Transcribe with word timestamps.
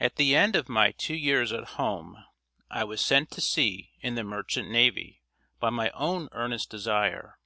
At 0.00 0.16
the 0.16 0.34
end 0.34 0.56
of 0.56 0.68
my 0.68 0.90
two 0.90 1.14
years 1.14 1.52
at 1.52 1.62
home 1.78 2.16
I 2.68 2.82
was 2.82 3.00
sent 3.00 3.30
to 3.30 3.40
sea 3.40 3.92
in 4.00 4.16
the 4.16 4.24
merchant 4.24 4.68
navy 4.72 5.22
by 5.60 5.70
my 5.70 5.90
own 5.90 6.28
earnest 6.32 6.68
desire. 6.68 7.38